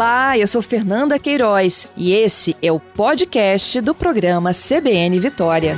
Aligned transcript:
Olá, 0.00 0.38
eu 0.38 0.46
sou 0.46 0.62
Fernanda 0.62 1.18
Queiroz 1.18 1.86
e 1.94 2.14
esse 2.14 2.56
é 2.62 2.72
o 2.72 2.80
podcast 2.80 3.82
do 3.82 3.94
programa 3.94 4.50
CBN 4.50 5.20
Vitória. 5.20 5.74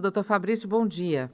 Doutor 0.00 0.24
Fabrício, 0.24 0.66
bom 0.66 0.86
dia. 0.86 1.30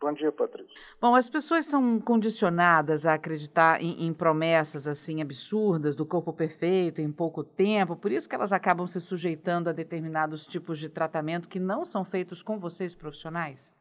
Bom 0.00 0.14
dia, 0.14 0.32
Patrícia. 0.32 0.72
Bom, 0.98 1.14
as 1.14 1.28
pessoas 1.28 1.66
são 1.66 2.00
condicionadas 2.00 3.04
a 3.04 3.12
acreditar 3.12 3.82
em, 3.82 4.06
em, 4.06 4.14
promessas 4.14 4.88
assim 4.88 5.20
absurdas 5.20 5.94
do 5.94 6.06
corpo 6.06 6.32
perfeito 6.32 7.02
em 7.02 7.12
pouco 7.12 7.44
tempo, 7.44 7.94
por 7.96 8.10
isso 8.10 8.26
que 8.26 8.34
elas 8.34 8.54
acabam 8.54 8.86
se 8.86 8.98
sujeitando 8.98 9.68
a 9.68 9.74
determinados 9.74 10.46
tipos 10.46 10.78
de 10.78 10.88
tratamento 10.88 11.50
que 11.50 11.60
não 11.60 11.84
são 11.84 12.02
feitos 12.02 12.42
com 12.42 12.58
vocês 12.58 12.94
profissionais? 12.94 13.76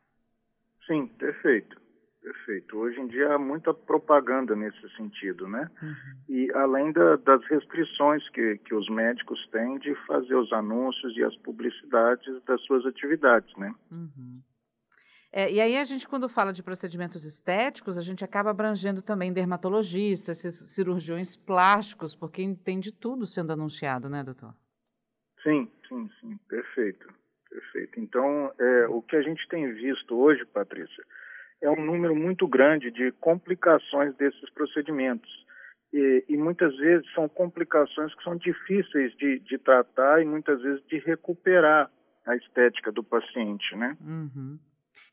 Sim, 0.87 1.07
perfeito. 1.07 1.79
Perfeito. 2.21 2.77
Hoje 2.77 2.99
em 2.99 3.07
dia 3.07 3.35
há 3.35 3.39
muita 3.39 3.73
propaganda 3.73 4.55
nesse 4.55 4.89
sentido, 4.97 5.47
né? 5.47 5.69
Uhum. 5.81 5.95
E 6.27 6.51
além 6.53 6.91
da, 6.91 7.15
das 7.17 7.45
restrições 7.45 8.27
que, 8.29 8.57
que 8.57 8.73
os 8.73 8.89
médicos 8.89 9.39
têm 9.49 9.77
de 9.79 9.95
fazer 10.05 10.35
os 10.35 10.51
anúncios 10.51 11.15
e 11.15 11.23
as 11.23 11.35
publicidades 11.37 12.43
das 12.43 12.61
suas 12.63 12.85
atividades, 12.85 13.55
né? 13.55 13.73
Uhum. 13.91 14.41
É, 15.31 15.51
e 15.51 15.61
aí 15.61 15.77
a 15.77 15.83
gente, 15.83 16.07
quando 16.07 16.27
fala 16.27 16.51
de 16.51 16.63
procedimentos 16.63 17.23
estéticos, 17.23 17.97
a 17.97 18.01
gente 18.01 18.25
acaba 18.25 18.49
abrangendo 18.49 19.01
também 19.01 19.31
dermatologistas, 19.31 20.39
cirurgiões 20.39 21.35
plásticos, 21.35 22.15
porque 22.15 22.55
tem 22.63 22.79
de 22.79 22.91
tudo 22.91 23.27
sendo 23.27 23.53
anunciado, 23.53 24.09
né, 24.09 24.23
doutor? 24.23 24.53
Sim, 25.43 25.69
sim, 25.87 26.09
sim, 26.19 26.37
perfeito, 26.49 27.07
perfeito. 27.57 27.99
Então, 27.99 28.51
é, 28.59 28.87
o 28.87 29.01
que 29.01 29.15
a 29.15 29.21
gente 29.21 29.47
tem 29.47 29.71
visto 29.73 30.15
hoje, 30.15 30.45
Patrícia, 30.45 31.03
é 31.61 31.69
um 31.69 31.83
número 31.83 32.15
muito 32.15 32.47
grande 32.47 32.91
de 32.91 33.11
complicações 33.13 34.15
desses 34.15 34.49
procedimentos. 34.51 35.29
E, 35.91 36.25
e, 36.29 36.37
muitas 36.37 36.75
vezes 36.77 37.09
são 37.13 37.29
complicações 37.29 38.13
que 38.13 38.23
são 38.23 38.35
difíceis 38.35 39.15
de, 39.15 39.39
de, 39.39 39.57
tratar 39.57 40.21
e 40.21 40.25
muitas 40.25 40.61
vezes 40.61 40.85
de 40.87 40.99
recuperar 40.99 41.89
a 42.25 42.35
estética 42.35 42.91
do 42.91 43.01
paciente, 43.01 43.73
né? 43.75 43.97
Uhum. 44.01 44.59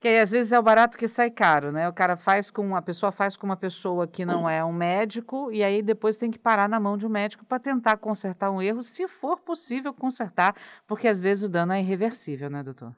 Que 0.05 0.19
às 0.19 0.31
vezes 0.31 0.53
é 0.53 0.59
o 0.59 0.63
barato 0.63 0.99
que 0.99 1.09
sai 1.09 1.31
caro, 1.31 1.73
né? 1.73 1.89
O 1.89 1.93
cara 1.95 2.15
faz 2.15 2.51
com 2.51 2.77
a 2.77 2.83
pessoa 2.83 3.11
faz 3.11 3.39
com 3.39 3.47
uma 3.47 3.57
pessoa 3.57 4.07
que 4.07 4.27
não 4.27 4.47
é 4.47 4.63
um 4.63 4.71
médico 4.71 5.51
e 5.51 5.65
aí 5.65 5.81
depois 5.81 6.19
tem 6.19 6.31
que 6.31 6.39
parar 6.39 6.69
na 6.69 6.79
mão 6.79 6.99
de 6.99 7.07
um 7.07 7.09
médico 7.09 7.43
para 7.47 7.59
tentar 7.59 7.97
consertar 7.97 8.51
um 8.51 8.61
erro, 8.61 8.83
se 8.83 9.09
for 9.09 9.41
possível 9.41 9.95
consertar, 9.95 10.55
porque 10.87 11.09
às 11.09 11.23
vezes 11.23 11.45
o 11.45 11.49
dano 11.49 11.73
é 11.73 11.81
irreversível, 11.81 12.51
né, 12.51 12.63
doutor? 12.63 12.95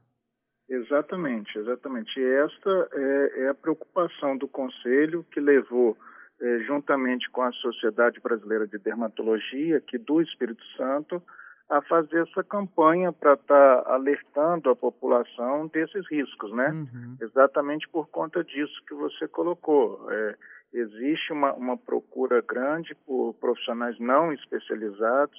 Exatamente, 0.68 1.56
exatamente. 1.56 2.18
E 2.18 2.24
esta 2.24 2.88
é, 2.92 3.44
é 3.44 3.48
a 3.50 3.54
preocupação 3.54 4.36
do 4.36 4.48
Conselho 4.48 5.24
que 5.30 5.38
levou, 5.38 5.96
é, 6.42 6.58
juntamente 6.66 7.30
com 7.30 7.42
a 7.42 7.52
Sociedade 7.52 8.18
Brasileira 8.18 8.66
de 8.66 8.78
Dermatologia, 8.78 9.76
aqui 9.76 9.96
do 9.96 10.20
Espírito 10.20 10.64
Santo, 10.76 11.22
a 11.68 11.82
fazer 11.82 12.22
essa 12.22 12.44
campanha 12.44 13.12
para 13.12 13.34
estar 13.34 13.82
tá 13.82 13.94
alertando 13.94 14.70
a 14.70 14.76
população 14.76 15.66
desses 15.66 16.08
riscos, 16.08 16.52
né? 16.52 16.70
Uhum. 16.70 17.16
Exatamente 17.20 17.88
por 17.88 18.08
conta 18.08 18.44
disso 18.44 18.82
que 18.86 18.94
você 18.94 19.26
colocou. 19.26 20.10
É, 20.10 20.36
existe 20.72 21.32
uma, 21.32 21.52
uma 21.54 21.76
procura 21.76 22.40
grande 22.40 22.94
por 23.06 23.34
profissionais 23.34 23.98
não 23.98 24.32
especializados, 24.32 25.38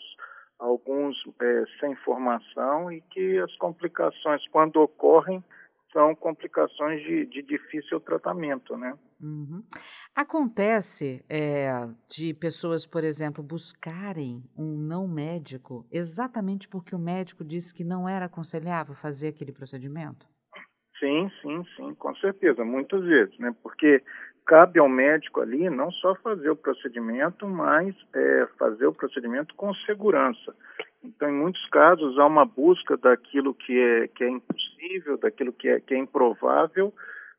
alguns 0.59 1.15
é, 1.41 1.63
sem 1.79 1.95
formação 1.97 2.91
e 2.91 3.01
que 3.01 3.37
as 3.39 3.55
complicações, 3.57 4.45
quando 4.49 4.81
ocorrem, 4.81 5.43
são 5.93 6.13
complicações 6.13 7.01
de, 7.03 7.25
de 7.25 7.41
difícil 7.41 7.99
tratamento, 8.01 8.75
né? 8.75 8.93
Uhum. 9.21 9.63
Acontece 10.17 11.23
é, 11.29 11.69
de 12.09 12.33
pessoas, 12.33 12.87
por 12.87 13.03
exemplo, 13.03 13.43
buscarem 13.43 14.41
um 14.57 14.75
não 14.75 15.07
médico 15.07 15.85
exatamente 15.91 16.67
porque 16.67 16.95
o 16.95 16.97
médico 16.97 17.43
disse 17.43 17.71
que 17.71 17.83
não 17.83 18.09
era 18.09 18.25
aconselhável 18.25 18.95
fazer 18.95 19.27
aquele 19.27 19.51
procedimento? 19.51 20.25
Sim, 20.97 21.29
sim, 21.39 21.63
sim, 21.75 21.93
com 21.93 22.15
certeza, 22.15 22.65
muitas 22.65 23.03
vezes, 23.03 23.37
né? 23.37 23.53
Porque 23.61 24.01
cabe 24.43 24.79
ao 24.79 24.89
médico 24.89 25.39
ali 25.39 25.69
não 25.69 25.91
só 25.91 26.15
fazer 26.15 26.49
o 26.49 26.55
procedimento, 26.55 27.47
mas 27.47 27.95
é, 28.15 28.47
fazer 28.57 28.87
o 28.87 28.93
procedimento 28.93 29.53
com 29.53 29.71
segurança. 29.85 30.55
Então, 31.03 31.29
em 31.29 31.33
muitos 31.33 31.63
casos, 31.69 32.17
há 32.17 32.25
uma 32.25 32.43
busca 32.43 32.97
daquilo 32.97 33.53
que 33.53 33.79
é, 33.79 34.07
que 34.07 34.23
é 34.23 34.29
impossível, 34.29 35.15
daquilo 35.19 35.53
que 35.53 35.67
é, 35.67 35.79
que 35.79 35.93
é 35.93 35.97
improvável, 35.99 36.91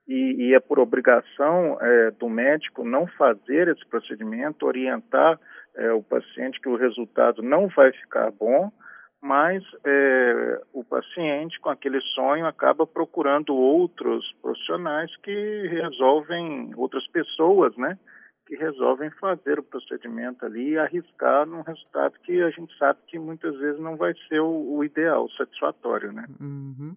e, 0.09 0.49
e 0.49 0.55
é 0.55 0.61
por 0.61 0.79
obrigação 0.79 1.79
é, 1.81 2.11
do 2.13 2.29
médico 2.31 2.83
não 2.83 3.07
fazer 3.07 3.69
esse 3.69 3.87
procedimento, 3.87 4.67
orientar 4.67 5.39
é, 5.77 5.93
o 5.93 6.03
paciente 6.03 6.61
que 6.61 6.69
o 6.69 6.77
resultado 6.77 7.43
não 7.43 7.69
vai 7.69 7.93
ficar 7.93 8.31
bom, 8.31 8.73
mas 9.21 9.63
é, 9.85 10.63
o 10.73 10.83
paciente 10.83 11.61
com 11.61 11.69
aquele 11.69 12.01
sonho 12.15 12.47
acaba 12.47 12.87
procurando 12.87 13.55
outros 13.55 14.33
profissionais 14.41 15.15
que 15.19 15.69
resolvem, 15.69 16.73
outras 16.77 17.07
pessoas, 17.09 17.77
né, 17.77 17.99
que 18.47 18.57
resolvem 18.57 19.11
fazer 19.21 19.59
o 19.59 19.63
procedimento 19.63 20.47
ali 20.47 20.71
e 20.71 20.79
arriscar 20.79 21.45
num 21.45 21.61
resultado 21.61 22.15
que 22.25 22.41
a 22.43 22.51
gente 22.51 22.77
sabe 22.79 22.99
que 23.07 23.19
muitas 23.19 23.55
vezes 23.59 23.79
não 23.79 23.97
vai 23.97 24.15
ser 24.29 24.41
o, 24.41 24.77
o 24.77 24.83
ideal, 24.83 25.29
satisfatório, 25.31 26.13
né. 26.13 26.25
Uhum. 26.41 26.97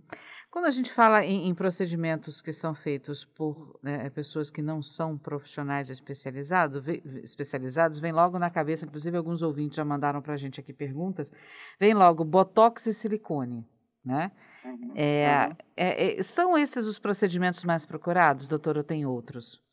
Quando 0.51 0.66
a 0.66 0.69
gente 0.69 0.91
fala 0.91 1.23
em, 1.23 1.47
em 1.47 1.56
procedimentos 1.56 2.41
que 2.41 2.51
são 2.51 2.75
feitos 2.75 3.23
por 3.23 3.79
né, 3.81 4.09
pessoas 4.09 4.51
que 4.51 4.62
não 4.62 4.84
são 4.84 5.17
profissionais 5.17 5.89
especializados, 5.89 6.84
vem, 6.84 7.01
especializados, 7.23 8.00
vem 8.00 8.12
logo 8.12 8.38
na 8.38 8.50
cabeça, 8.50 8.85
inclusive 8.85 9.16
alguns 9.16 9.41
ouvintes 9.41 9.78
já 9.78 9.85
mandaram 9.85 10.22
para 10.22 10.34
a 10.34 10.38
gente 10.38 10.59
aqui 10.59 10.73
perguntas, 10.73 11.31
vem 11.79 11.94
logo 11.94 12.25
botox 12.25 12.85
e 12.85 12.94
silicone, 12.94 13.66
né? 14.03 14.29
Uhum, 14.66 14.91
é, 14.94 15.47
uhum. 15.47 15.56
É, 15.78 16.19
é, 16.19 16.23
são 16.23 16.57
esses 16.57 16.85
os 16.85 17.00
procedimentos 17.00 17.63
mais 17.63 17.85
procurados, 17.85 18.50
doutor, 18.50 18.75
ou 18.75 18.84
tem 18.84 19.06
outros? 19.06 19.63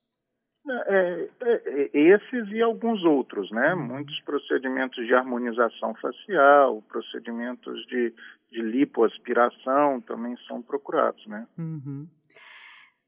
É, 0.70 1.28
é, 1.40 1.62
é, 1.66 1.90
esses 1.94 2.50
e 2.50 2.60
alguns 2.60 3.02
outros, 3.04 3.50
né? 3.50 3.74
Uhum. 3.74 3.86
Muitos 3.86 4.20
procedimentos 4.20 5.06
de 5.06 5.14
harmonização 5.14 5.94
facial, 5.94 6.82
procedimentos 6.82 7.86
de, 7.86 8.12
de 8.50 8.60
lipoaspiração 8.60 10.00
também 10.02 10.36
são 10.46 10.60
procurados, 10.60 11.26
né? 11.26 11.46
Uhum. 11.58 12.06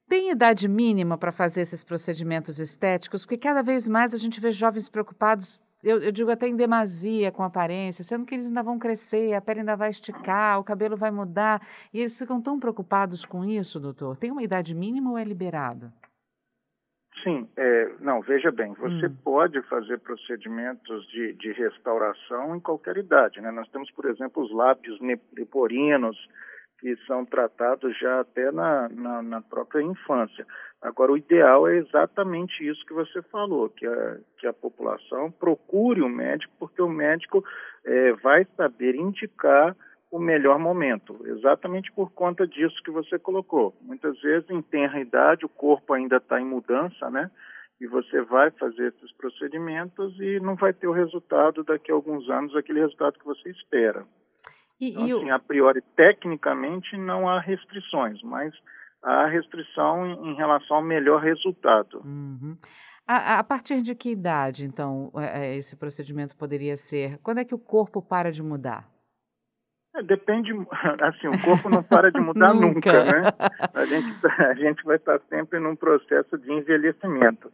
Tem 0.09 0.31
idade 0.31 0.67
mínima 0.67 1.17
para 1.17 1.31
fazer 1.31 1.61
esses 1.61 1.83
procedimentos 1.83 2.59
estéticos? 2.59 3.23
Porque 3.23 3.37
cada 3.37 3.61
vez 3.61 3.87
mais 3.87 4.13
a 4.13 4.17
gente 4.17 4.41
vê 4.41 4.51
jovens 4.51 4.89
preocupados, 4.89 5.61
eu, 5.83 6.01
eu, 6.01 6.11
digo 6.11 6.29
até 6.29 6.47
em 6.47 6.55
demasia 6.55 7.31
com 7.31 7.43
aparência, 7.43 8.03
sendo 8.03 8.25
que 8.25 8.35
eles 8.35 8.47
ainda 8.47 8.61
vão 8.61 8.77
crescer, 8.77 9.33
a 9.33 9.39
pele 9.39 9.61
ainda 9.61 9.75
vai 9.75 9.89
esticar, 9.89 10.59
o 10.59 10.63
cabelo 10.63 10.97
vai 10.97 11.11
mudar, 11.11 11.65
e 11.93 11.99
eles 11.99 12.17
ficam 12.17 12.41
tão 12.41 12.59
preocupados 12.59 13.23
com 13.23 13.45
isso, 13.45 13.79
doutor. 13.79 14.17
Tem 14.17 14.31
uma 14.31 14.43
idade 14.43 14.75
mínima 14.75 15.11
ou 15.11 15.17
é 15.17 15.23
liberado? 15.23 15.93
Sim, 17.23 17.47
é, 17.55 17.91
não, 17.99 18.21
veja 18.21 18.51
bem, 18.51 18.73
você 18.73 19.07
hum. 19.07 19.15
pode 19.23 19.61
fazer 19.63 19.99
procedimentos 19.99 21.07
de, 21.09 21.33
de 21.33 21.51
restauração 21.51 22.55
em 22.55 22.59
qualquer 22.59 22.97
idade, 22.97 23.39
né? 23.41 23.51
Nós 23.51 23.69
temos, 23.69 23.91
por 23.91 24.05
exemplo, 24.05 24.43
os 24.43 24.51
lábios 24.51 24.99
neporinos, 25.33 26.17
que 26.79 26.95
são 27.05 27.23
tratados 27.23 27.95
já 27.99 28.21
até 28.21 28.51
na, 28.51 28.89
na, 28.89 29.21
na, 29.21 29.41
própria 29.41 29.83
infância. 29.83 30.47
Agora, 30.81 31.11
o 31.11 31.17
ideal 31.17 31.67
é 31.67 31.77
exatamente 31.77 32.67
isso 32.67 32.83
que 32.87 32.93
você 32.93 33.21
falou, 33.23 33.69
que 33.69 33.85
a, 33.85 34.17
que 34.39 34.47
a 34.47 34.53
população 34.53 35.31
procure 35.31 36.01
o 36.01 36.07
um 36.07 36.09
médico, 36.09 36.51
porque 36.57 36.81
o 36.81 36.89
médico 36.89 37.45
é, 37.85 38.13
vai 38.13 38.47
saber 38.57 38.95
indicar 38.95 39.77
o 40.11 40.19
melhor 40.19 40.59
momento, 40.59 41.17
exatamente 41.25 41.89
por 41.93 42.11
conta 42.11 42.45
disso 42.45 42.83
que 42.83 42.91
você 42.91 43.17
colocou. 43.17 43.73
Muitas 43.81 44.19
vezes, 44.19 44.49
em 44.49 44.61
tenra 44.61 44.99
idade, 44.99 45.45
o 45.45 45.49
corpo 45.49 45.93
ainda 45.93 46.17
está 46.17 46.39
em 46.39 46.45
mudança, 46.45 47.09
né? 47.09 47.31
E 47.79 47.87
você 47.87 48.21
vai 48.21 48.51
fazer 48.51 48.89
esses 48.89 49.11
procedimentos 49.13 50.19
e 50.19 50.39
não 50.41 50.55
vai 50.55 50.73
ter 50.73 50.87
o 50.87 50.91
resultado 50.91 51.63
daqui 51.63 51.91
a 51.91 51.95
alguns 51.95 52.29
anos, 52.29 52.55
aquele 52.55 52.81
resultado 52.81 53.17
que 53.17 53.25
você 53.25 53.49
espera. 53.49 54.05
E, 54.79 54.89
então, 54.89 55.07
e 55.07 55.13
assim, 55.13 55.31
o... 55.31 55.33
a 55.33 55.39
priori, 55.39 55.81
tecnicamente, 55.95 56.97
não 56.97 57.29
há 57.29 57.39
restrições, 57.39 58.21
mas 58.21 58.53
há 59.01 59.27
restrição 59.27 60.05
em, 60.05 60.31
em 60.31 60.35
relação 60.35 60.77
ao 60.77 60.83
melhor 60.83 61.21
resultado. 61.21 62.01
Uhum. 62.03 62.57
A, 63.07 63.39
a, 63.39 63.43
partir 63.43 63.81
de 63.81 63.95
que 63.95 64.11
idade, 64.11 64.65
então, 64.65 65.11
é, 65.15 65.47
é, 65.47 65.55
esse 65.55 65.75
procedimento 65.75 66.35
poderia 66.35 66.75
ser? 66.75 67.17
Quando 67.23 67.39
é 67.39 67.45
que 67.45 67.55
o 67.55 67.59
corpo 67.59 68.01
para 68.01 68.31
de 68.31 68.43
mudar? 68.43 68.87
É, 69.93 70.01
depende, 70.01 70.51
assim, 71.01 71.27
o 71.27 71.41
corpo 71.41 71.69
não 71.69 71.83
para 71.83 72.11
de 72.11 72.19
mudar 72.19 72.53
nunca. 72.55 73.03
nunca, 73.03 73.05
né? 73.05 73.27
A 73.73 73.85
gente, 73.85 74.15
a 74.39 74.53
gente 74.53 74.83
vai 74.83 74.95
estar 74.95 75.19
sempre 75.29 75.59
num 75.59 75.75
processo 75.75 76.37
de 76.37 76.51
envelhecimento. 76.51 77.51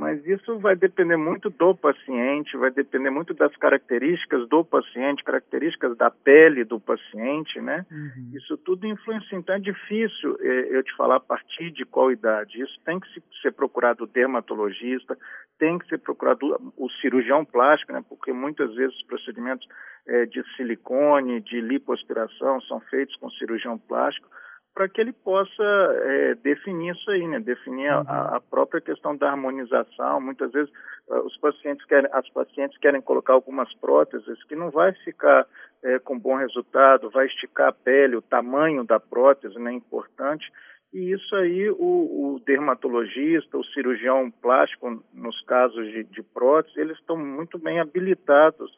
Mas 0.00 0.26
isso 0.26 0.58
vai 0.60 0.74
depender 0.74 1.18
muito 1.18 1.50
do 1.50 1.74
paciente, 1.74 2.56
vai 2.56 2.70
depender 2.70 3.10
muito 3.10 3.34
das 3.34 3.54
características 3.56 4.48
do 4.48 4.64
paciente, 4.64 5.22
características 5.22 5.94
da 5.94 6.10
pele 6.10 6.64
do 6.64 6.80
paciente, 6.80 7.60
né? 7.60 7.84
Uhum. 7.90 8.32
Isso 8.34 8.56
tudo 8.56 8.86
influencia. 8.86 9.36
Então 9.36 9.54
é 9.54 9.58
difícil 9.58 10.38
é, 10.40 10.74
eu 10.74 10.82
te 10.82 10.96
falar 10.96 11.16
a 11.16 11.20
partir 11.20 11.70
de 11.70 11.84
qual 11.84 12.10
idade. 12.10 12.62
Isso 12.62 12.80
tem 12.82 12.98
que 12.98 13.08
ser 13.42 13.52
procurado 13.52 14.04
o 14.04 14.06
dermatologista, 14.06 15.18
tem 15.58 15.78
que 15.78 15.86
ser 15.86 15.98
procurado 15.98 16.72
o 16.78 16.88
cirurgião 17.02 17.44
plástico, 17.44 17.92
né? 17.92 18.02
Porque 18.08 18.32
muitas 18.32 18.74
vezes 18.74 18.96
os 18.96 19.04
procedimentos 19.04 19.68
é, 20.08 20.24
de 20.24 20.42
silicone, 20.56 21.42
de 21.42 21.60
lipoaspiração 21.60 22.58
são 22.62 22.80
feitos 22.80 23.14
com 23.16 23.28
cirurgião 23.32 23.76
plástico 23.76 24.26
para 24.74 24.88
que 24.88 25.00
ele 25.00 25.12
possa 25.12 25.62
é, 25.62 26.34
definir 26.36 26.92
isso 26.94 27.10
aí, 27.10 27.26
né? 27.26 27.40
Definir 27.40 27.92
uhum. 27.92 28.04
a, 28.06 28.36
a, 28.36 28.40
própria 28.40 28.80
questão 28.80 29.16
da 29.16 29.30
harmonização. 29.30 30.20
Muitas 30.20 30.52
vezes 30.52 30.70
uh, 31.08 31.20
os 31.26 31.36
pacientes 31.38 31.84
querem, 31.86 32.08
as 32.12 32.28
pacientes 32.30 32.78
querem 32.78 33.00
colocar 33.00 33.32
algumas 33.32 33.72
próteses 33.74 34.42
que 34.44 34.54
não 34.54 34.70
vai 34.70 34.92
ficar 35.04 35.46
é, 35.82 35.98
com 35.98 36.18
bom 36.18 36.36
resultado, 36.36 37.10
vai 37.10 37.26
esticar 37.26 37.68
a 37.68 37.72
pele, 37.72 38.16
o 38.16 38.22
tamanho 38.22 38.84
da 38.84 39.00
prótese, 39.00 39.58
né? 39.58 39.72
Importante. 39.72 40.50
E 40.92 41.12
isso 41.12 41.36
aí 41.36 41.70
o, 41.70 42.34
o 42.34 42.40
dermatologista, 42.44 43.56
o 43.56 43.64
cirurgião 43.64 44.30
plástico, 44.30 45.02
nos 45.12 45.40
casos 45.42 45.86
de, 45.86 46.04
de 46.04 46.22
prótese, 46.22 46.80
eles 46.80 46.98
estão 46.98 47.16
muito 47.16 47.58
bem 47.58 47.80
habilitados 47.80 48.70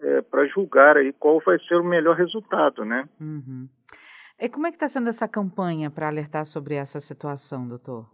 é, 0.00 0.20
para 0.22 0.46
julgar 0.46 0.96
aí 0.96 1.12
qual 1.12 1.40
vai 1.44 1.58
ser 1.60 1.76
o 1.76 1.84
melhor 1.84 2.16
resultado, 2.16 2.84
né? 2.84 3.08
Uhum. 3.20 3.68
E 4.42 4.48
como 4.48 4.66
é 4.66 4.70
que 4.70 4.76
está 4.76 4.88
sendo 4.88 5.08
essa 5.08 5.28
campanha 5.28 5.88
para 5.88 6.08
alertar 6.08 6.44
sobre 6.44 6.74
essa 6.74 6.98
situação, 6.98 7.68
doutor? 7.68 8.04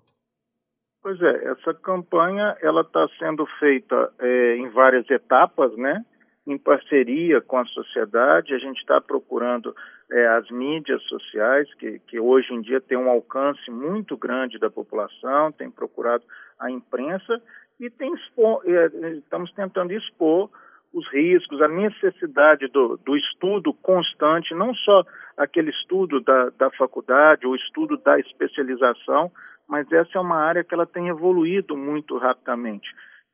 Pois 1.03 1.19
é, 1.23 1.45
essa 1.47 1.73
campanha 1.73 2.55
ela 2.61 2.83
está 2.83 3.09
sendo 3.19 3.47
feita 3.59 4.13
é, 4.19 4.57
em 4.57 4.69
várias 4.69 5.09
etapas, 5.09 5.75
né? 5.79 6.05
Em 6.47 6.59
parceria 6.59 7.41
com 7.41 7.57
a 7.57 7.65
sociedade, 7.65 8.53
a 8.53 8.59
gente 8.59 8.77
está 8.77 9.01
procurando 9.01 9.75
é, 10.13 10.27
as 10.37 10.51
mídias 10.51 11.03
sociais, 11.05 11.73
que, 11.77 11.99
que 12.01 12.21
hoje 12.21 12.53
em 12.53 12.61
dia 12.61 12.79
tem 12.79 12.99
um 12.99 13.09
alcance 13.09 13.71
muito 13.71 14.15
grande 14.15 14.59
da 14.59 14.69
população, 14.69 15.51
tem 15.51 15.71
procurado 15.71 16.25
a 16.59 16.71
imprensa 16.71 17.41
e 17.81 17.89
tem 17.89 18.13
é, 18.13 19.09
estamos 19.17 19.51
tentando 19.53 19.95
expor 19.95 20.51
os 20.93 21.07
riscos, 21.13 21.61
a 21.61 21.69
necessidade 21.69 22.67
do, 22.69 22.97
do 23.05 23.17
estudo 23.17 23.73
constante, 23.75 24.55
não 24.55 24.75
só 24.75 25.05
aquele 25.37 25.71
estudo 25.71 26.21
da, 26.21 26.51
da 26.51 26.71
faculdade, 26.71 27.47
o 27.47 27.55
estudo 27.55 27.97
da 27.99 28.19
especialização, 28.19 29.31
mas 29.69 29.91
essa 29.93 30.17
é 30.17 30.21
uma 30.21 30.37
área 30.37 30.65
que 30.65 30.75
ela 30.75 30.87
tem 30.87 31.09
evoluído 31.09 31.77
muito 31.77 32.17
rapidamente. 32.17 32.89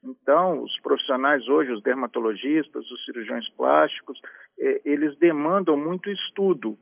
Então, 0.05 0.62
os 0.62 0.79
profissionais 0.81 1.49
hoje, 1.49 1.73
os 1.73 1.83
dermatologistas, 1.83 2.91
os 2.91 3.05
cirurgiões 3.05 3.49
plásticos, 3.56 4.21
eh, 4.59 4.83
eles 4.85 5.17
demandam 5.19 5.77
muito 5.77 6.11
estudo, 6.11 6.77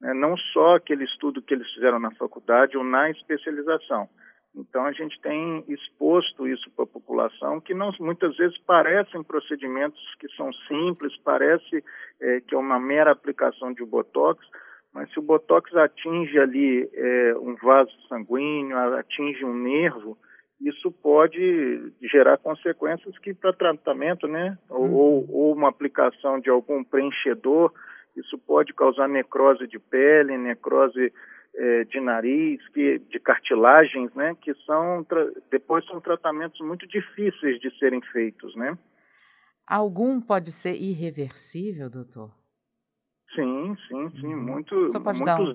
né? 0.00 0.12
não 0.12 0.36
só 0.52 0.76
aquele 0.76 1.04
estudo 1.04 1.40
que 1.40 1.54
eles 1.54 1.70
fizeram 1.72 1.98
na 1.98 2.10
faculdade 2.16 2.76
ou 2.76 2.84
na 2.84 3.10
especialização. 3.10 4.08
Então 4.54 4.84
a 4.84 4.92
gente 4.92 5.20
tem 5.20 5.64
exposto 5.68 6.48
isso 6.48 6.70
para 6.74 6.84
a 6.84 6.88
população, 6.88 7.60
que 7.60 7.74
não, 7.74 7.92
muitas 8.00 8.36
vezes 8.36 8.58
parecem 8.58 9.22
procedimentos 9.22 10.00
que 10.18 10.28
são 10.36 10.52
simples, 10.66 11.16
parece 11.18 11.84
é, 12.20 12.40
que 12.40 12.54
é 12.54 12.58
uma 12.58 12.80
mera 12.80 13.12
aplicação 13.12 13.72
de 13.72 13.84
botox, 13.84 14.44
mas 14.92 15.10
se 15.12 15.18
o 15.18 15.22
botox 15.22 15.74
atinge 15.76 16.38
ali 16.38 16.88
é, 16.92 17.34
um 17.36 17.54
vaso 17.56 17.92
sanguíneo, 18.08 18.76
atinge 18.96 19.44
um 19.44 19.54
nervo, 19.54 20.18
isso 20.60 20.90
pode 20.90 21.92
gerar 22.02 22.36
consequências 22.38 23.16
que 23.18 23.32
para 23.32 23.52
tratamento, 23.52 24.26
né, 24.26 24.58
uhum. 24.68 24.92
ou, 24.92 25.30
ou 25.30 25.52
uma 25.52 25.68
aplicação 25.68 26.40
de 26.40 26.50
algum 26.50 26.82
preenchedor, 26.82 27.72
isso 28.16 28.36
pode 28.38 28.74
causar 28.74 29.08
necrose 29.08 29.68
de 29.68 29.78
pele, 29.78 30.36
necrose 30.36 31.12
é, 31.58 31.84
de 31.84 32.00
nariz, 32.00 32.66
que, 32.68 33.00
de 33.00 33.18
cartilagens, 33.18 34.14
né, 34.14 34.36
que 34.40 34.54
são 34.64 35.04
depois 35.50 35.84
são 35.86 36.00
tratamentos 36.00 36.60
muito 36.60 36.86
difíceis 36.86 37.60
de 37.60 37.76
serem 37.78 38.00
feitos, 38.12 38.54
né? 38.54 38.78
Algum 39.66 40.20
pode 40.20 40.52
ser 40.52 40.74
irreversível, 40.74 41.90
doutor? 41.90 42.30
Sim, 43.34 43.76
sim, 43.88 44.10
sim. 44.20 44.34
Uhum. 44.34 44.42
Muito, 44.42 44.90
Só 44.90 45.00
pode 45.00 45.22
dar 45.24 45.40
um, 45.40 45.54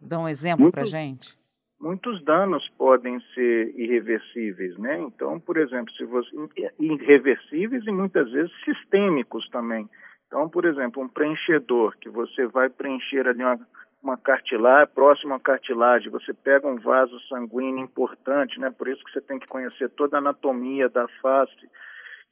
dar 0.00 0.18
um 0.20 0.28
exemplo 0.28 0.70
para 0.70 0.84
gente? 0.84 1.36
Muitos 1.80 2.22
danos 2.24 2.68
podem 2.76 3.18
ser 3.34 3.72
irreversíveis, 3.76 4.76
né? 4.78 5.00
Então, 5.00 5.40
por 5.40 5.56
exemplo, 5.56 5.92
se 5.94 6.04
você 6.04 6.30
irreversíveis 6.78 7.86
e 7.86 7.90
muitas 7.90 8.30
vezes 8.30 8.52
sistêmicos 8.64 9.48
também. 9.48 9.88
Então, 10.26 10.48
por 10.48 10.64
exemplo, 10.66 11.02
um 11.02 11.08
preenchedor 11.08 11.96
que 11.98 12.10
você 12.10 12.46
vai 12.46 12.68
preencher 12.68 13.26
ali 13.26 13.42
uma 13.42 13.58
uma 14.02 14.16
cartilagem, 14.16 14.94
próximo 14.94 15.34
à 15.34 15.40
cartilagem, 15.40 16.10
você 16.10 16.32
pega 16.32 16.68
um 16.68 16.78
vaso 16.78 17.18
sanguíneo 17.28 17.84
importante, 17.84 18.58
né? 18.60 18.70
Por 18.70 18.88
isso 18.88 19.02
que 19.04 19.10
você 19.12 19.20
tem 19.20 19.38
que 19.38 19.46
conhecer 19.46 19.90
toda 19.90 20.16
a 20.16 20.18
anatomia 20.18 20.88
da 20.88 21.06
face 21.20 21.68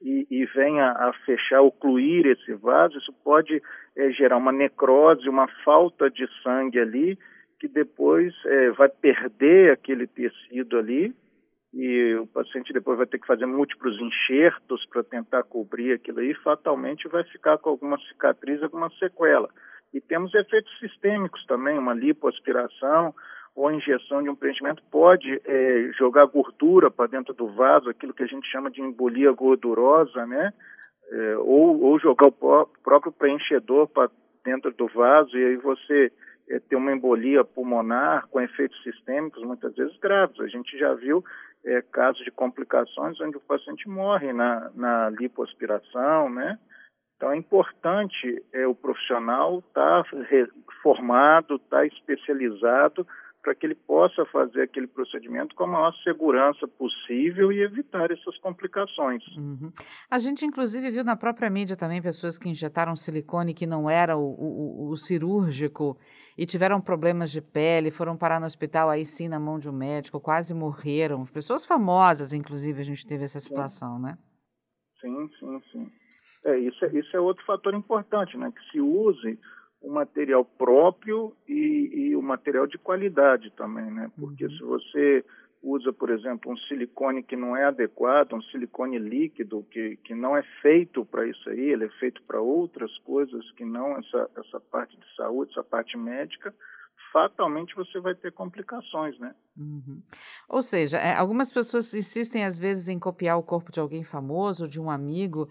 e, 0.00 0.26
e 0.30 0.44
vem 0.46 0.80
a, 0.80 1.12
fechar, 1.24 1.60
ocluir 1.62 2.26
esse 2.26 2.54
vaso, 2.54 2.98
isso 2.98 3.12
pode 3.24 3.62
é, 3.96 4.10
gerar 4.10 4.36
uma 4.36 4.52
necrose, 4.52 5.28
uma 5.28 5.48
falta 5.64 6.10
de 6.10 6.26
sangue 6.42 6.78
ali, 6.78 7.18
que 7.58 7.66
depois 7.66 8.34
é, 8.44 8.70
vai 8.70 8.88
perder 8.88 9.72
aquele 9.72 10.06
tecido 10.06 10.78
ali 10.78 11.14
e 11.72 12.14
o 12.14 12.26
paciente 12.26 12.72
depois 12.72 12.96
vai 12.96 13.06
ter 13.06 13.18
que 13.18 13.26
fazer 13.26 13.44
múltiplos 13.44 13.98
enxertos 14.00 14.86
para 14.86 15.02
tentar 15.02 15.42
cobrir 15.42 15.92
aquilo 15.92 16.20
aí, 16.20 16.34
fatalmente 16.34 17.08
vai 17.08 17.24
ficar 17.24 17.58
com 17.58 17.70
alguma 17.70 17.98
cicatriz, 17.98 18.62
alguma 18.62 18.88
sequela. 18.98 19.48
E 19.96 20.00
temos 20.02 20.34
efeitos 20.34 20.78
sistêmicos 20.78 21.42
também, 21.46 21.78
uma 21.78 21.94
lipoaspiração 21.94 23.14
ou 23.54 23.68
a 23.68 23.72
injeção 23.72 24.22
de 24.22 24.28
um 24.28 24.36
preenchimento 24.36 24.82
pode 24.90 25.40
é, 25.42 25.90
jogar 25.96 26.26
gordura 26.26 26.90
para 26.90 27.06
dentro 27.06 27.32
do 27.32 27.48
vaso, 27.48 27.88
aquilo 27.88 28.12
que 28.12 28.22
a 28.22 28.26
gente 28.26 28.46
chama 28.48 28.70
de 28.70 28.82
embolia 28.82 29.32
gordurosa, 29.32 30.26
né? 30.26 30.52
É, 31.10 31.36
ou, 31.38 31.80
ou 31.80 31.98
jogar 31.98 32.28
o 32.28 32.66
próprio 32.84 33.10
preenchedor 33.10 33.88
para 33.88 34.10
dentro 34.44 34.70
do 34.74 34.86
vaso 34.88 35.34
e 35.34 35.42
aí 35.42 35.56
você 35.56 36.12
é, 36.50 36.58
ter 36.60 36.76
uma 36.76 36.92
embolia 36.92 37.42
pulmonar 37.42 38.26
com 38.26 38.38
efeitos 38.38 38.82
sistêmicos 38.82 39.42
muitas 39.44 39.74
vezes 39.74 39.96
graves. 39.96 40.38
A 40.40 40.46
gente 40.46 40.76
já 40.76 40.92
viu 40.92 41.24
é, 41.64 41.80
casos 41.80 42.22
de 42.22 42.30
complicações 42.30 43.18
onde 43.22 43.38
o 43.38 43.40
paciente 43.40 43.88
morre 43.88 44.30
na, 44.34 44.70
na 44.74 45.08
lipoaspiração, 45.08 46.28
né? 46.28 46.58
Então 47.16 47.32
é 47.32 47.36
importante 47.36 48.44
é, 48.52 48.66
o 48.66 48.74
profissional 48.74 49.60
estar 49.60 50.04
tá 50.04 50.10
formado, 50.82 51.56
estar 51.56 51.78
tá 51.78 51.86
especializado 51.86 53.06
para 53.46 53.54
que 53.54 53.64
ele 53.64 53.76
possa 53.76 54.24
fazer 54.26 54.62
aquele 54.62 54.88
procedimento 54.88 55.54
com 55.54 55.62
a 55.62 55.68
maior 55.68 55.94
segurança 56.02 56.66
possível 56.66 57.52
e 57.52 57.62
evitar 57.62 58.10
essas 58.10 58.36
complicações. 58.38 59.22
Uhum. 59.36 59.70
A 60.10 60.18
gente, 60.18 60.44
inclusive, 60.44 60.90
viu 60.90 61.04
na 61.04 61.14
própria 61.14 61.48
mídia 61.48 61.76
também 61.76 62.02
pessoas 62.02 62.36
que 62.36 62.48
injetaram 62.48 62.96
silicone 62.96 63.54
que 63.54 63.64
não 63.64 63.88
era 63.88 64.16
o, 64.16 64.24
o, 64.24 64.90
o 64.90 64.96
cirúrgico 64.96 65.96
e 66.36 66.44
tiveram 66.44 66.80
problemas 66.80 67.30
de 67.30 67.40
pele, 67.40 67.92
foram 67.92 68.16
parar 68.16 68.40
no 68.40 68.46
hospital 68.46 68.90
aí 68.90 69.06
sim 69.06 69.28
na 69.28 69.38
mão 69.38 69.60
de 69.60 69.68
um 69.68 69.72
médico, 69.72 70.20
quase 70.20 70.52
morreram. 70.52 71.24
Pessoas 71.26 71.64
famosas, 71.64 72.32
inclusive, 72.32 72.80
a 72.80 72.84
gente 72.84 73.06
teve 73.06 73.22
essa 73.22 73.38
situação, 73.38 73.96
sim. 73.96 74.02
né? 74.02 74.18
Sim, 75.00 75.28
sim, 75.38 75.60
sim. 75.70 76.05
É, 76.46 76.58
isso, 76.58 76.84
é, 76.84 76.88
isso 76.96 77.16
é 77.16 77.20
outro 77.20 77.44
fator 77.44 77.74
importante, 77.74 78.36
né? 78.36 78.52
Que 78.52 78.70
se 78.70 78.80
use 78.80 79.38
o 79.82 79.90
material 79.90 80.44
próprio 80.44 81.36
e, 81.46 81.90
e 81.92 82.16
o 82.16 82.22
material 82.22 82.66
de 82.66 82.78
qualidade 82.78 83.50
também, 83.50 83.90
né? 83.90 84.10
Porque 84.16 84.44
uhum. 84.44 84.50
se 84.50 84.62
você 84.62 85.24
usa, 85.62 85.92
por 85.92 86.10
exemplo, 86.10 86.52
um 86.52 86.56
silicone 86.56 87.24
que 87.24 87.34
não 87.34 87.56
é 87.56 87.64
adequado, 87.64 88.34
um 88.34 88.42
silicone 88.42 88.98
líquido 88.98 89.66
que, 89.70 89.96
que 90.04 90.14
não 90.14 90.36
é 90.36 90.42
feito 90.62 91.04
para 91.04 91.26
isso 91.26 91.50
aí, 91.50 91.70
ele 91.70 91.86
é 91.86 91.90
feito 91.98 92.22
para 92.22 92.40
outras 92.40 92.96
coisas 92.98 93.50
que 93.52 93.64
não 93.64 93.98
essa, 93.98 94.30
essa 94.36 94.60
parte 94.60 94.96
de 94.96 95.16
saúde, 95.16 95.50
essa 95.50 95.64
parte 95.64 95.98
médica, 95.98 96.54
fatalmente 97.12 97.74
você 97.74 97.98
vai 97.98 98.14
ter 98.14 98.30
complicações, 98.32 99.18
né? 99.18 99.34
Uhum. 99.56 100.02
Ou 100.48 100.62
seja, 100.62 100.98
é, 100.98 101.14
algumas 101.14 101.50
pessoas 101.50 101.92
insistem 101.94 102.44
às 102.44 102.58
vezes 102.58 102.88
em 102.88 102.98
copiar 102.98 103.38
o 103.38 103.42
corpo 103.42 103.72
de 103.72 103.80
alguém 103.80 104.04
famoso, 104.04 104.68
de 104.68 104.80
um 104.80 104.90
amigo. 104.90 105.48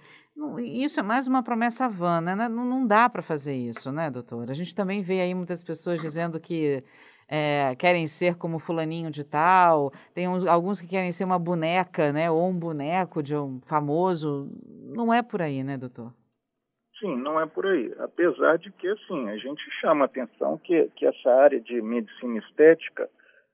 Isso 0.59 0.99
é 0.99 1.03
mais 1.03 1.27
uma 1.27 1.41
promessa 1.41 1.87
vã, 1.87 2.19
né? 2.19 2.35
Não, 2.35 2.65
não 2.65 2.85
dá 2.85 3.09
para 3.09 3.21
fazer 3.21 3.55
isso, 3.55 3.91
né, 3.91 4.11
doutor? 4.11 4.49
A 4.49 4.53
gente 4.53 4.75
também 4.75 5.01
vê 5.01 5.21
aí 5.21 5.33
muitas 5.33 5.63
pessoas 5.63 6.01
dizendo 6.01 6.39
que 6.39 6.83
é, 7.27 7.75
querem 7.75 8.05
ser 8.07 8.35
como 8.35 8.59
fulaninho 8.59 9.09
de 9.09 9.23
tal, 9.23 9.91
tem 10.13 10.27
uns, 10.27 10.45
alguns 10.45 10.79
que 10.79 10.87
querem 10.87 11.11
ser 11.11 11.23
uma 11.23 11.39
boneca, 11.39 12.11
né? 12.11 12.29
Ou 12.29 12.49
um 12.49 12.57
boneco 12.57 13.23
de 13.23 13.35
um 13.35 13.61
famoso. 13.61 14.49
Não 14.93 15.13
é 15.13 15.21
por 15.23 15.41
aí, 15.41 15.63
né, 15.63 15.77
doutor? 15.77 16.13
Sim, 16.99 17.17
não 17.17 17.39
é 17.39 17.45
por 17.45 17.65
aí. 17.65 17.93
Apesar 17.99 18.57
de 18.57 18.71
que, 18.71 18.87
assim, 18.87 19.29
a 19.29 19.37
gente 19.37 19.61
chama 19.81 20.05
atenção 20.05 20.57
que, 20.57 20.89
que 20.95 21.05
essa 21.05 21.29
área 21.29 21.59
de 21.59 21.81
medicina 21.81 22.39
estética, 22.39 23.09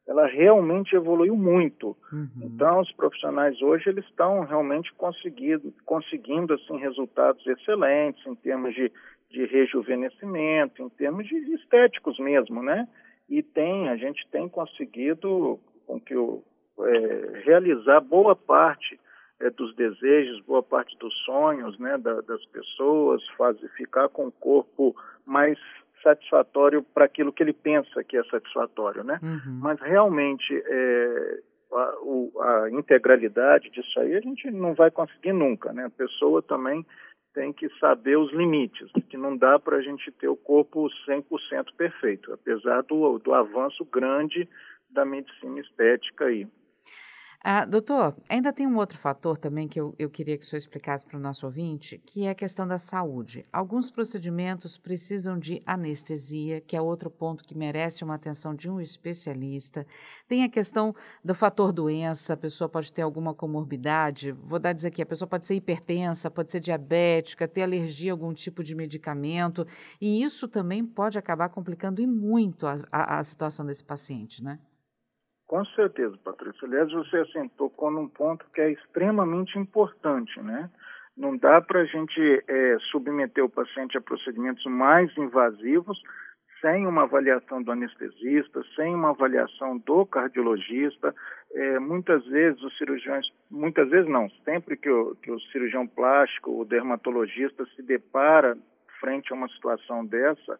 ela 0.07 0.27
realmente 0.27 0.95
evoluiu 0.95 1.35
muito. 1.35 1.95
Uhum. 2.11 2.29
Então, 2.41 2.79
os 2.79 2.91
profissionais 2.91 3.61
hoje 3.61 3.89
eles 3.89 4.05
estão 4.05 4.41
realmente 4.41 4.93
conseguindo, 4.95 5.73
conseguindo 5.85 6.53
assim 6.53 6.77
resultados 6.77 7.45
excelentes 7.45 8.25
em 8.25 8.35
termos 8.35 8.73
de, 8.73 8.91
de 9.29 9.45
rejuvenescimento, 9.45 10.81
em 10.81 10.89
termos 10.89 11.27
de 11.27 11.35
estéticos 11.53 12.17
mesmo, 12.19 12.61
né? 12.61 12.87
E 13.29 13.41
tem, 13.41 13.89
a 13.89 13.95
gente 13.95 14.27
tem 14.29 14.49
conseguido 14.49 15.59
com 15.85 15.99
que 15.99 16.15
o, 16.15 16.43
é, 16.79 17.41
realizar 17.45 18.01
boa 18.01 18.35
parte 18.35 18.99
é, 19.39 19.49
dos 19.49 19.75
desejos, 19.75 20.41
boa 20.41 20.63
parte 20.63 20.97
dos 20.97 21.13
sonhos, 21.25 21.77
né, 21.79 21.97
da, 21.97 22.21
das 22.21 22.43
pessoas, 22.45 23.25
fazer 23.37 23.67
ficar 23.69 24.09
com 24.09 24.27
o 24.27 24.31
corpo 24.31 24.95
mais 25.25 25.57
satisfatório 26.01 26.83
para 26.83 27.05
aquilo 27.05 27.31
que 27.31 27.43
ele 27.43 27.53
pensa 27.53 28.03
que 28.03 28.17
é 28.17 28.23
satisfatório, 28.25 29.03
né? 29.03 29.19
Uhum. 29.21 29.59
Mas 29.61 29.79
realmente 29.79 30.53
é, 30.65 31.39
a, 31.71 31.95
o, 32.01 32.31
a, 32.39 32.69
integralidade 32.71 33.69
disso 33.69 33.99
aí 33.99 34.15
a 34.15 34.21
gente 34.21 34.49
não 34.51 34.73
vai 34.73 34.91
conseguir 34.91 35.33
nunca, 35.33 35.71
né? 35.73 35.85
A 35.85 35.89
pessoa 35.89 36.41
também 36.41 36.85
tem 37.33 37.53
que 37.53 37.69
saber 37.79 38.17
os 38.17 38.31
limites, 38.33 38.91
que 39.09 39.15
não 39.17 39.37
dá 39.37 39.57
para 39.57 39.77
a 39.77 39.81
gente 39.81 40.11
ter 40.11 40.27
o 40.27 40.35
corpo 40.35 40.89
100% 41.07 41.23
perfeito, 41.77 42.33
apesar 42.33 42.83
do, 42.83 43.19
do 43.19 43.33
avanço 43.33 43.85
grande 43.85 44.47
da 44.89 45.05
medicina 45.05 45.59
estética 45.61 46.25
aí. 46.25 46.45
Ah, 47.43 47.65
doutor, 47.65 48.15
ainda 48.29 48.53
tem 48.53 48.67
um 48.67 48.77
outro 48.77 48.99
fator 48.99 49.35
também 49.35 49.67
que 49.67 49.81
eu, 49.81 49.95
eu 49.97 50.11
queria 50.11 50.37
que 50.37 50.45
o 50.45 50.47
senhor 50.47 50.59
explicasse 50.59 51.03
para 51.03 51.17
o 51.17 51.19
nosso 51.19 51.43
ouvinte, 51.47 51.97
que 52.05 52.25
é 52.25 52.29
a 52.29 52.35
questão 52.35 52.67
da 52.67 52.77
saúde. 52.77 53.47
Alguns 53.51 53.89
procedimentos 53.89 54.77
precisam 54.77 55.39
de 55.39 55.59
anestesia, 55.65 56.61
que 56.61 56.75
é 56.75 56.81
outro 56.81 57.09
ponto 57.09 57.43
que 57.43 57.57
merece 57.57 58.03
uma 58.03 58.13
atenção 58.13 58.53
de 58.53 58.69
um 58.69 58.79
especialista. 58.79 59.87
Tem 60.27 60.43
a 60.43 60.49
questão 60.49 60.93
do 61.25 61.33
fator 61.33 61.73
doença, 61.73 62.33
a 62.33 62.37
pessoa 62.37 62.69
pode 62.69 62.93
ter 62.93 63.01
alguma 63.01 63.33
comorbidade. 63.33 64.33
Vou 64.33 64.59
dar 64.59 64.73
dizer 64.73 64.89
aqui, 64.89 65.01
a 65.01 65.05
pessoa 65.05 65.27
pode 65.27 65.47
ser 65.47 65.55
hipertensa, 65.55 66.29
pode 66.29 66.51
ser 66.51 66.59
diabética, 66.59 67.47
ter 67.47 67.63
alergia 67.63 68.11
a 68.11 68.13
algum 68.13 68.35
tipo 68.35 68.63
de 68.63 68.75
medicamento, 68.75 69.65
e 69.99 70.21
isso 70.21 70.47
também 70.47 70.85
pode 70.85 71.17
acabar 71.17 71.49
complicando 71.49 72.03
e 72.03 72.05
muito 72.05 72.67
a, 72.67 72.87
a, 72.91 73.17
a 73.17 73.23
situação 73.23 73.65
desse 73.65 73.83
paciente, 73.83 74.43
né? 74.43 74.59
Com 75.51 75.65
certeza, 75.65 76.17
Patrícia. 76.23 76.65
Aliás, 76.65 76.89
você 76.93 77.17
assim, 77.17 77.49
tocou 77.57 77.91
num 77.91 78.07
ponto 78.07 78.45
que 78.53 78.61
é 78.61 78.71
extremamente 78.71 79.59
importante, 79.59 80.41
né? 80.41 80.69
Não 81.17 81.35
dá 81.35 81.59
para 81.59 81.81
a 81.81 81.85
gente 81.85 82.21
é, 82.47 82.77
submeter 82.89 83.43
o 83.43 83.49
paciente 83.49 83.97
a 83.97 84.01
procedimentos 84.01 84.63
mais 84.63 85.11
invasivos 85.17 86.01
sem 86.61 86.87
uma 86.87 87.03
avaliação 87.03 87.61
do 87.61 87.69
anestesista, 87.69 88.63
sem 88.77 88.95
uma 88.95 89.09
avaliação 89.09 89.77
do 89.79 90.05
cardiologista. 90.05 91.13
É, 91.53 91.79
muitas 91.79 92.25
vezes 92.27 92.63
os 92.63 92.77
cirurgiões, 92.77 93.27
muitas 93.49 93.89
vezes 93.89 94.09
não, 94.09 94.29
sempre 94.45 94.77
que 94.77 94.89
o, 94.89 95.17
que 95.17 95.31
o 95.33 95.39
cirurgião 95.51 95.85
plástico, 95.85 96.61
o 96.61 96.63
dermatologista 96.63 97.65
se 97.75 97.83
depara 97.83 98.57
frente 99.01 99.33
a 99.33 99.35
uma 99.35 99.49
situação 99.49 100.05
dessa, 100.05 100.57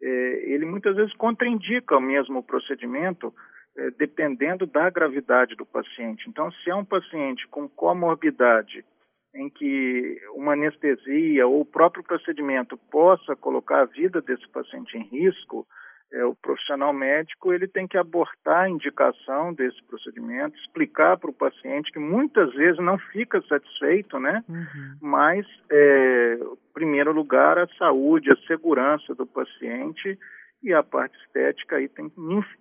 é, 0.00 0.52
ele 0.52 0.64
muitas 0.64 0.94
vezes 0.94 1.12
contraindica 1.14 1.96
o 1.96 2.00
mesmo 2.00 2.40
procedimento 2.40 3.34
é, 3.78 3.90
dependendo 3.92 4.66
da 4.66 4.90
gravidade 4.90 5.54
do 5.54 5.64
paciente. 5.64 6.28
Então, 6.28 6.50
se 6.50 6.68
é 6.68 6.74
um 6.74 6.84
paciente 6.84 7.46
com 7.46 7.68
comorbidade 7.68 8.84
em 9.34 9.48
que 9.48 10.20
uma 10.34 10.54
anestesia 10.54 11.46
ou 11.46 11.60
o 11.60 11.64
próprio 11.64 12.02
procedimento 12.02 12.76
possa 12.90 13.36
colocar 13.36 13.82
a 13.82 13.84
vida 13.84 14.20
desse 14.20 14.48
paciente 14.48 14.96
em 14.96 15.04
risco, 15.04 15.64
é, 16.12 16.24
o 16.24 16.34
profissional 16.34 16.92
médico 16.92 17.52
ele 17.52 17.68
tem 17.68 17.86
que 17.86 17.98
abortar 17.98 18.64
a 18.64 18.68
indicação 18.68 19.52
desse 19.52 19.80
procedimento, 19.84 20.58
explicar 20.58 21.18
para 21.18 21.30
o 21.30 21.34
paciente 21.34 21.92
que 21.92 21.98
muitas 21.98 22.52
vezes 22.54 22.82
não 22.82 22.98
fica 22.98 23.40
satisfeito, 23.42 24.18
né? 24.18 24.42
Uhum. 24.48 24.96
Mas, 25.02 25.46
é, 25.70 26.38
em 26.40 26.72
primeiro 26.72 27.12
lugar, 27.12 27.58
a 27.58 27.68
saúde, 27.78 28.32
a 28.32 28.46
segurança 28.46 29.14
do 29.14 29.26
paciente 29.26 30.18
e 30.62 30.72
a 30.74 30.82
parte 30.82 31.16
estética 31.18 31.76
aí 31.76 31.88
tem 31.88 32.12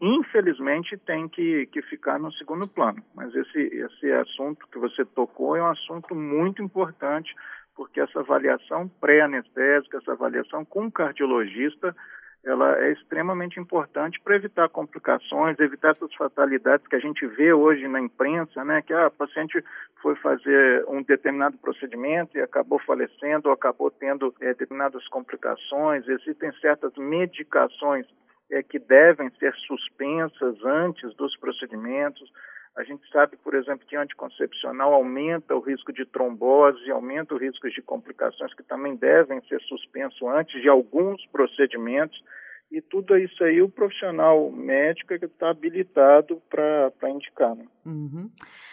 infelizmente 0.02 0.98
tem 0.98 1.28
que, 1.28 1.66
que 1.68 1.82
ficar 1.84 2.20
no 2.20 2.32
segundo 2.34 2.68
plano. 2.68 3.04
Mas 3.16 3.34
esse 3.36 3.60
esse 3.60 4.12
assunto 4.12 4.68
que 4.68 4.78
você 4.78 5.04
tocou 5.04 5.56
é 5.56 5.62
um 5.62 5.72
assunto 5.72 6.14
muito 6.14 6.62
importante 6.62 7.34
porque 7.76 8.00
essa 8.00 8.20
avaliação 8.20 8.88
pré-anestésica 8.88 9.98
essa 9.98 10.12
avaliação 10.12 10.64
com 10.64 10.88
o 10.88 10.92
cardiologista 10.92 11.96
ela 12.44 12.80
é 12.80 12.92
extremamente 12.92 13.60
importante 13.60 14.20
para 14.22 14.36
evitar 14.36 14.70
complicações, 14.70 15.60
evitar 15.60 15.92
essas 15.92 16.14
fatalidades 16.16 16.88
que 16.88 16.96
a 16.96 17.00
gente 17.00 17.26
vê 17.28 17.52
hoje 17.52 17.88
na 17.88 18.00
imprensa, 18.00 18.64
né? 18.64 18.82
Que 18.82 18.94
ah, 18.94 19.10
paciente 19.10 19.64
foi 20.02 20.16
fazer 20.16 20.86
um 20.88 21.02
determinado 21.04 21.58
procedimento 21.58 22.38
e 22.38 22.42
acabou 22.42 22.80
falecendo 22.80 23.50
ou 23.50 23.54
acabou 23.54 23.92
tendo 23.92 24.34
é, 24.40 24.54
determinadas 24.54 25.06
complicações. 25.10 26.08
Existem 26.08 26.52
certas 26.62 26.94
medicações 26.96 28.06
é, 28.50 28.64
que 28.64 28.80
devem 28.80 29.30
ser 29.32 29.54
suspensas 29.68 30.64
antes 30.64 31.14
dos 31.16 31.36
procedimentos. 31.38 32.32
A 32.78 32.84
gente 32.84 33.10
sabe, 33.10 33.36
por 33.38 33.56
exemplo, 33.56 33.88
que 33.88 33.96
anticoncepcional 33.96 34.94
aumenta 34.94 35.56
o 35.56 35.60
risco 35.60 35.92
de 35.92 36.06
trombose, 36.06 36.92
aumenta 36.92 37.34
o 37.34 37.38
risco 37.38 37.68
de 37.68 37.82
complicações 37.82 38.54
que 38.54 38.62
também 38.62 38.96
devem 38.96 39.42
ser 39.48 39.60
suspensos 39.62 40.22
antes 40.22 40.62
de 40.62 40.70
alguns 40.70 41.26
procedimentos. 41.32 42.24
E 42.72 42.80
tudo 42.80 43.18
isso 43.18 43.44
aí 43.44 43.64
o 43.64 43.70
profissional 43.70 44.52
médico 44.52 45.12
é 45.12 45.16
está 45.16 45.50
habilitado 45.50 46.40
para 46.50 47.10
indicar. 47.10 47.56
Né? 47.56 47.66
Uhum. 47.84 48.30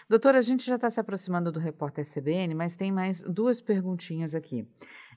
Doutora, 0.06 0.37
a 0.37 0.42
gente 0.42 0.66
já 0.66 0.75
está 0.75 0.90
se 0.90 1.00
aproximando 1.00 1.50
do 1.50 1.58
repórter 1.58 2.04
CBN, 2.04 2.54
mas 2.54 2.76
tem 2.76 2.92
mais 2.92 3.23
duas 3.23 3.58
perguntinhas 3.58 4.34
aqui. 4.34 4.68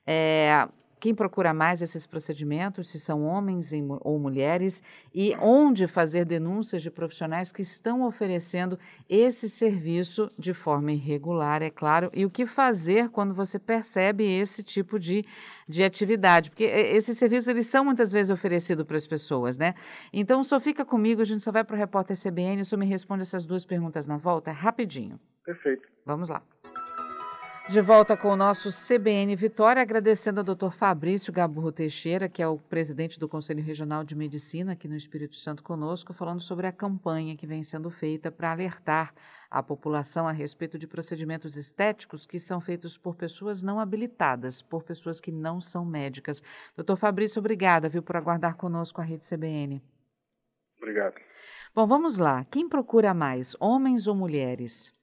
É, 0.05 0.65
quem 0.99 1.13
procura 1.13 1.53
mais 1.53 1.81
esses 1.81 2.05
procedimentos, 2.05 2.89
se 2.89 2.99
são 2.99 3.23
homens 3.23 3.71
ou 4.01 4.19
mulheres, 4.19 4.81
e 5.13 5.35
onde 5.39 5.87
fazer 5.87 6.25
denúncias 6.25 6.81
de 6.81 6.89
profissionais 6.89 7.51
que 7.51 7.61
estão 7.61 8.03
oferecendo 8.03 8.79
esse 9.07 9.49
serviço 9.49 10.31
de 10.37 10.53
forma 10.53 10.91
irregular, 10.91 11.61
é 11.61 11.69
claro, 11.69 12.09
e 12.13 12.25
o 12.25 12.29
que 12.29 12.45
fazer 12.45 13.09
quando 13.09 13.33
você 13.33 13.59
percebe 13.59 14.23
esse 14.23 14.63
tipo 14.63 14.99
de, 14.99 15.25
de 15.67 15.83
atividade, 15.83 16.49
porque 16.49 16.63
esses 16.63 17.17
serviços 17.17 17.47
eles 17.47 17.67
são 17.67 17.85
muitas 17.85 18.11
vezes 18.11 18.31
oferecidos 18.31 18.85
para 18.85 18.97
as 18.97 19.07
pessoas, 19.07 19.57
né? 19.57 19.75
Então, 20.11 20.43
só 20.43 20.59
fica 20.59 20.83
comigo, 20.83 21.21
a 21.21 21.25
gente 21.25 21.43
só 21.43 21.51
vai 21.51 21.63
para 21.63 21.75
o 21.75 21.79
repórter 21.79 22.17
CBN, 22.17 22.65
só 22.65 22.75
me 22.75 22.85
responde 22.85 23.21
essas 23.21 23.45
duas 23.45 23.65
perguntas 23.65 24.07
na 24.07 24.17
volta, 24.17 24.51
rapidinho. 24.51 25.19
Perfeito. 25.45 25.87
Vamos 26.05 26.27
lá. 26.29 26.41
De 27.69 27.81
volta 27.81 28.15
com 28.15 28.29
o 28.29 28.35
nosso 28.37 28.69
CBN 28.69 29.35
Vitória, 29.35 29.81
agradecendo 29.81 30.39
ao 30.39 30.55
Dr. 30.55 30.71
Fabrício 30.71 31.33
Gaburro 31.33 31.69
Teixeira, 31.69 32.29
que 32.29 32.41
é 32.41 32.47
o 32.47 32.57
presidente 32.57 33.19
do 33.19 33.27
Conselho 33.27 33.61
Regional 33.61 34.05
de 34.05 34.15
Medicina 34.15 34.71
aqui 34.71 34.87
no 34.87 34.95
Espírito 34.95 35.35
Santo 35.35 35.61
conosco, 35.61 36.13
falando 36.13 36.39
sobre 36.39 36.65
a 36.65 36.71
campanha 36.71 37.35
que 37.35 37.45
vem 37.45 37.65
sendo 37.65 37.91
feita 37.91 38.31
para 38.31 38.53
alertar 38.53 39.13
a 39.51 39.61
população 39.61 40.25
a 40.25 40.31
respeito 40.31 40.79
de 40.79 40.87
procedimentos 40.87 41.57
estéticos 41.57 42.25
que 42.25 42.39
são 42.39 42.61
feitos 42.61 42.97
por 42.97 43.17
pessoas 43.17 43.61
não 43.61 43.81
habilitadas, 43.81 44.61
por 44.61 44.83
pessoas 44.83 45.19
que 45.19 45.31
não 45.31 45.59
são 45.59 45.83
médicas. 45.83 46.41
Doutor 46.73 46.95
Fabrício, 46.95 47.39
obrigada, 47.39 47.89
viu, 47.89 48.01
por 48.01 48.15
aguardar 48.15 48.55
conosco 48.55 49.01
a 49.01 49.03
Rede 49.03 49.27
CBN. 49.27 49.83
Obrigado. 50.77 51.15
Bom, 51.75 51.85
vamos 51.85 52.17
lá. 52.17 52.45
Quem 52.45 52.69
procura 52.69 53.13
mais, 53.13 53.57
homens 53.59 54.07
ou 54.07 54.15
mulheres? 54.15 54.95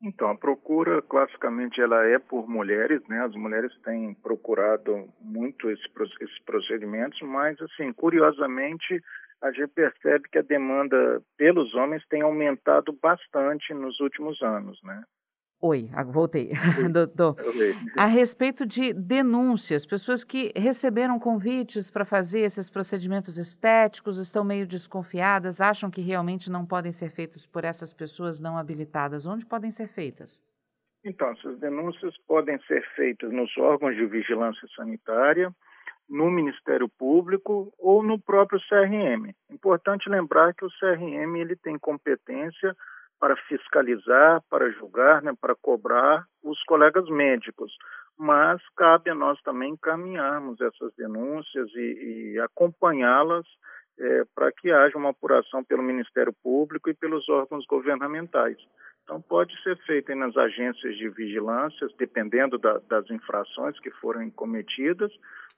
Então, 0.00 0.30
a 0.30 0.36
procura, 0.36 1.02
classicamente, 1.02 1.80
ela 1.80 2.06
é 2.06 2.18
por 2.18 2.48
mulheres, 2.48 3.02
né? 3.08 3.20
As 3.24 3.34
mulheres 3.34 3.76
têm 3.82 4.14
procurado 4.14 5.08
muito 5.20 5.68
esse, 5.70 5.82
esses 6.20 6.38
procedimentos, 6.44 7.20
mas, 7.22 7.60
assim, 7.60 7.92
curiosamente, 7.92 9.02
a 9.42 9.50
gente 9.50 9.68
percebe 9.68 10.28
que 10.28 10.38
a 10.38 10.42
demanda 10.42 11.20
pelos 11.36 11.74
homens 11.74 12.06
tem 12.08 12.22
aumentado 12.22 12.92
bastante 12.92 13.74
nos 13.74 13.98
últimos 13.98 14.40
anos, 14.40 14.80
né? 14.84 15.02
Oi, 15.60 15.90
voltei. 16.12 16.52
Doutor, 16.92 17.34
a 17.98 18.06
respeito 18.06 18.64
de 18.64 18.92
denúncias, 18.92 19.84
pessoas 19.84 20.22
que 20.22 20.52
receberam 20.54 21.18
convites 21.18 21.90
para 21.90 22.04
fazer 22.04 22.40
esses 22.40 22.70
procedimentos 22.70 23.36
estéticos 23.36 24.18
estão 24.18 24.44
meio 24.44 24.68
desconfiadas, 24.68 25.60
acham 25.60 25.90
que 25.90 26.00
realmente 26.00 26.48
não 26.48 26.64
podem 26.64 26.92
ser 26.92 27.10
feitos 27.10 27.44
por 27.44 27.64
essas 27.64 27.92
pessoas 27.92 28.38
não 28.38 28.56
habilitadas. 28.56 29.26
Onde 29.26 29.44
podem 29.44 29.72
ser 29.72 29.88
feitas? 29.88 30.44
Então, 31.04 31.28
essas 31.30 31.58
denúncias 31.58 32.16
podem 32.28 32.60
ser 32.62 32.84
feitas 32.94 33.32
nos 33.32 33.56
órgãos 33.58 33.96
de 33.96 34.06
vigilância 34.06 34.68
sanitária, 34.76 35.52
no 36.08 36.30
Ministério 36.30 36.88
Público 36.88 37.72
ou 37.78 38.02
no 38.02 38.18
próprio 38.18 38.60
CRM. 38.68 39.34
Importante 39.50 40.08
lembrar 40.08 40.54
que 40.54 40.64
o 40.64 40.70
CRM 40.78 41.36
ele 41.36 41.56
tem 41.56 41.76
competência 41.78 42.76
para 43.18 43.36
fiscalizar, 43.48 44.42
para 44.48 44.70
julgar, 44.70 45.22
né, 45.22 45.32
para 45.40 45.54
cobrar 45.54 46.24
os 46.42 46.62
colegas 46.64 47.08
médicos. 47.08 47.72
Mas 48.16 48.60
cabe 48.76 49.10
a 49.10 49.14
nós 49.14 49.40
também 49.42 49.72
encaminharmos 49.72 50.60
essas 50.60 50.92
denúncias 50.96 51.68
e, 51.74 52.34
e 52.34 52.40
acompanhá-las 52.40 53.46
é, 53.98 54.22
para 54.34 54.52
que 54.52 54.70
haja 54.70 54.96
uma 54.96 55.10
apuração 55.10 55.64
pelo 55.64 55.82
Ministério 55.82 56.32
Público 56.42 56.88
e 56.88 56.94
pelos 56.94 57.28
órgãos 57.28 57.66
governamentais. 57.66 58.56
Então, 59.02 59.20
pode 59.22 59.60
ser 59.62 59.76
feita 59.86 60.14
nas 60.14 60.36
agências 60.36 60.96
de 60.96 61.08
vigilância, 61.08 61.88
dependendo 61.98 62.58
da, 62.58 62.78
das 62.88 63.08
infrações 63.10 63.78
que 63.80 63.90
forem 63.92 64.30
cometidas, 64.30 65.10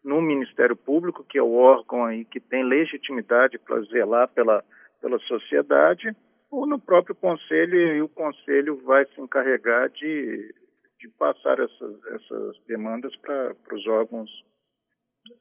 no 0.05 0.23
Ministério 0.23 0.77
Público, 0.77 1.25
que 1.29 1.37
é 1.37 1.43
o 1.43 1.53
órgão 1.53 2.05
aí 2.05 2.25
que 2.25 2.41
tem 2.41 2.65
legitimidade 2.65 3.59
para 3.59 3.83
zelar 3.83 4.29
pela, 4.29 4.65
pela 5.01 5.19
sociedade, 5.21 6.15
ou 6.51 6.67
no 6.67 6.79
próprio 6.79 7.15
Conselho, 7.15 7.77
e 7.77 8.03
o 8.03 8.09
Conselho 8.09 8.83
vai 8.85 9.07
se 9.07 9.21
encarregar 9.21 9.89
de, 9.91 10.55
de 10.99 11.09
passar 11.11 11.59
essas, 11.61 12.05
essas 12.07 12.57
demandas 12.67 13.15
para 13.17 13.55
os 13.73 13.87
órgãos 13.87 14.31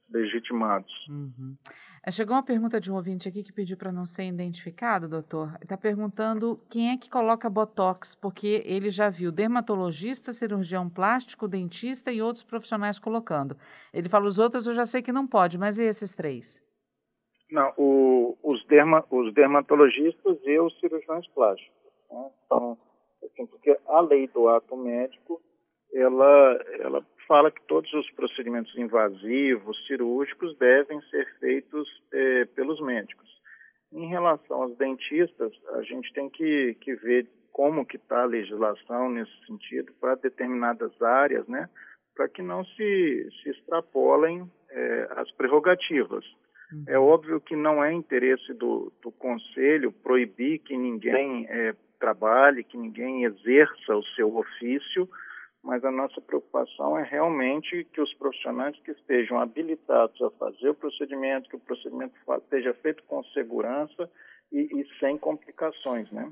legitimados. 0.10 0.92
Uhum. 1.08 1.56
É, 2.06 2.12
chegou 2.12 2.36
uma 2.36 2.44
pergunta 2.44 2.80
de 2.80 2.92
um 2.92 2.96
ouvinte 2.96 3.28
aqui 3.28 3.44
que 3.44 3.52
pediu 3.52 3.78
para 3.78 3.92
não 3.92 4.06
ser 4.06 4.26
identificado, 4.26 5.08
doutor. 5.08 5.58
Está 5.62 5.78
perguntando 5.78 6.60
quem 6.70 6.92
é 6.92 6.98
que 6.98 7.10
coloca 7.10 7.50
botox, 7.50 8.16
porque 8.16 8.62
ele 8.66 8.90
já 8.90 9.10
viu 9.10 9.32
dermatologista, 9.32 10.34
cirurgião 10.34 10.90
plástico, 10.90 11.48
dentista 11.48 12.12
e 12.12 12.22
outros 12.22 12.44
profissionais 12.44 13.00
colocando. 13.00 13.58
Ele 13.94 14.10
fala 14.10 14.28
os 14.28 14.38
outros, 14.38 14.68
eu 14.68 14.74
já 14.74 14.86
sei 14.86 15.02
que 15.02 15.12
não 15.12 15.28
pode, 15.28 15.58
mas 15.58 15.78
e 15.78 15.84
esses 15.84 16.14
três? 16.16 16.64
Não, 17.52 17.74
o, 17.78 18.38
os, 18.44 18.64
derma, 18.68 19.04
os 19.10 19.34
dermatologistas 19.34 20.38
e 20.44 20.60
os 20.60 20.78
cirurgiões 20.80 21.28
plásticos. 21.30 21.76
Né? 22.12 22.30
Então, 22.46 22.78
assim, 23.24 23.46
porque 23.48 23.76
a 23.88 24.02
lei 24.02 24.28
do 24.28 24.48
ato 24.48 24.78
médico, 24.78 25.42
ela, 25.94 26.64
ela 26.80 27.06
fala 27.28 27.52
que 27.52 27.62
todos 27.64 27.92
os 27.94 28.10
procedimentos 28.12 28.76
invasivos, 28.78 29.86
cirúrgicos, 29.88 30.56
devem 30.58 31.02
ser 31.10 31.28
feitos 31.40 31.88
é, 32.12 32.46
pelos 32.46 32.80
médicos. 32.82 33.28
Em 33.92 34.08
relação 34.08 34.64
aos 34.64 34.78
dentistas, 34.78 35.52
a 35.74 35.82
gente 35.82 36.14
tem 36.14 36.30
que, 36.30 36.76
que 36.82 36.96
ver 36.96 37.28
como 37.52 37.86
que 37.86 37.98
está 37.98 38.22
a 38.22 38.26
legislação 38.26 39.10
nesse 39.10 39.46
sentido 39.46 39.92
para 40.00 40.16
determinadas 40.16 40.92
áreas, 41.02 41.48
né, 41.48 41.68
para 42.16 42.30
que 42.30 42.42
não 42.42 42.64
se, 42.64 43.30
se 43.42 43.50
extrapolem 43.50 44.50
é, 44.70 45.08
as 45.18 45.32
prerrogativas. 45.32 46.24
É 46.88 46.98
óbvio 47.00 47.42
que 47.42 47.56
não 47.56 47.84
é 47.84 47.92
interesse 47.92 48.54
do, 48.54 48.92
do 49.02 49.12
Conselho 49.12 49.92
proibir 49.92 50.60
que 50.60 50.78
ninguém 50.78 51.48
é, 51.50 51.74
trabalhe, 52.00 52.64
que 52.64 52.78
ninguém 52.78 53.24
exerça 53.24 53.96
o 53.96 54.04
seu 54.16 54.36
ofício, 54.38 55.10
mas 55.64 55.84
a 55.84 55.92
nossa 55.92 56.22
preocupação 56.22 56.98
é 56.98 57.04
realmente 57.04 57.86
que 57.92 58.00
os 58.00 58.14
profissionais 58.14 58.80
que 58.80 58.92
estejam 58.92 59.40
habilitados 59.40 60.22
a 60.22 60.30
fazer 60.32 60.70
o 60.70 60.76
procedimento, 60.76 61.50
que 61.50 61.56
o 61.56 61.60
procedimento 61.60 62.14
seja 62.50 62.74
feito 62.76 63.04
com 63.04 63.24
segurança 63.26 64.10
e, 64.52 64.60
e 64.60 65.00
sem 65.00 65.18
complicações, 65.18 66.10
né? 66.12 66.32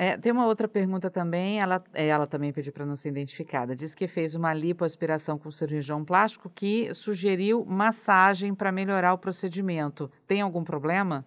É, 0.00 0.16
tem 0.16 0.30
uma 0.30 0.46
outra 0.46 0.68
pergunta 0.68 1.10
também, 1.10 1.60
ela, 1.60 1.82
é, 1.92 2.06
ela 2.06 2.24
também 2.24 2.52
pediu 2.52 2.72
para 2.72 2.86
não 2.86 2.94
ser 2.94 3.08
identificada. 3.08 3.74
Diz 3.74 3.96
que 3.96 4.06
fez 4.06 4.36
uma 4.36 4.54
lipoaspiração 4.54 5.36
com 5.36 5.50
cirurgião 5.50 6.04
plástico 6.04 6.48
que 6.48 6.94
sugeriu 6.94 7.64
massagem 7.64 8.54
para 8.54 8.70
melhorar 8.70 9.12
o 9.12 9.18
procedimento. 9.18 10.08
Tem 10.24 10.40
algum 10.40 10.62
problema? 10.62 11.24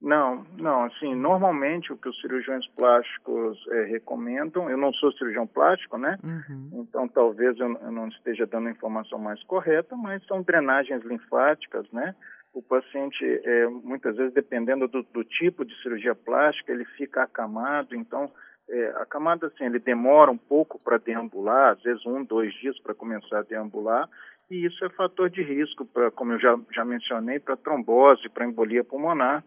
Não, 0.00 0.44
não, 0.58 0.84
assim, 0.84 1.14
normalmente 1.14 1.92
o 1.92 1.96
que 1.96 2.08
os 2.08 2.20
cirurgiões 2.22 2.66
plásticos 2.68 3.56
é, 3.68 3.84
recomendam, 3.84 4.68
eu 4.68 4.76
não 4.76 4.92
sou 4.94 5.12
cirurgião 5.12 5.46
plástico, 5.46 5.96
né? 5.96 6.18
Uhum. 6.24 6.70
Então 6.80 7.06
talvez 7.06 7.56
eu, 7.60 7.70
eu, 7.70 7.92
não 7.92 8.08
esteja 8.08 8.46
dando 8.46 8.68
a 8.68 8.72
informação 8.72 9.18
mais 9.18 9.40
correta, 9.44 9.94
mas 9.94 10.24
são 10.26 10.42
drenagens 10.42 11.04
linfáticas, 11.04 11.86
né? 11.92 12.16
O 12.52 12.62
paciente, 12.62 13.24
é, 13.24 13.66
muitas 13.66 14.16
vezes, 14.16 14.34
dependendo 14.34 14.86
do, 14.86 15.02
do, 15.02 15.24
tipo 15.24 15.64
de 15.64 15.74
cirurgia 15.82 16.14
plástica, 16.14 16.72
ele 16.72 16.84
fica 16.84 17.22
acamado, 17.22 17.94
então 17.94 18.30
é, 18.68 18.88
a 18.96 19.06
camada, 19.06 19.46
assim, 19.46 19.64
ele 19.64 19.78
demora 19.78 20.30
um 20.30 20.36
pouco 20.36 20.78
para 20.78 20.98
deambular, 20.98 21.72
às 21.72 21.82
vezes 21.82 22.04
um, 22.04 22.22
dois 22.22 22.52
dias 22.54 22.78
para 22.80 22.94
começar 22.94 23.38
a 23.38 23.42
deambular, 23.42 24.08
e 24.50 24.66
isso 24.66 24.84
é 24.84 24.90
fator 24.90 25.30
de 25.30 25.42
risco, 25.42 25.86
para, 25.86 26.10
como 26.10 26.32
eu 26.32 26.38
já, 26.38 26.58
já 26.72 26.84
mencionei, 26.84 27.38
para 27.38 27.56
trombose, 27.56 28.28
para 28.28 28.44
embolia 28.44 28.84
pulmonar, 28.84 29.42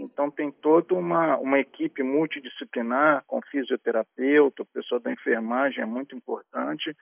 então, 0.00 0.30
tem 0.30 0.50
toda 0.50 0.94
uma, 0.94 1.36
uma 1.36 1.58
equipe 1.58 2.02
multidisciplinar, 2.02 3.22
com 3.26 3.40
fisioterapeuta, 3.42 4.62
o 4.62 4.66
pessoal 4.66 5.00
da 5.00 5.12
enfermagem 5.12 5.82
é 5.82 5.86
muito 5.86 6.16
importante 6.16 6.96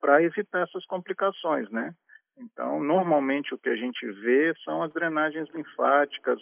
para 0.00 0.22
evitar 0.22 0.62
essas 0.62 0.84
complicações, 0.86 1.70
né? 1.70 1.94
Então, 2.40 2.82
normalmente 2.82 3.54
o 3.54 3.58
que 3.58 3.68
a 3.68 3.76
gente 3.76 4.06
vê 4.22 4.54
são 4.64 4.82
as 4.82 4.92
drenagens 4.92 5.48
linfáticas, 5.54 6.38